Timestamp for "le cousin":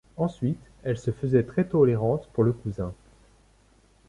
2.43-2.91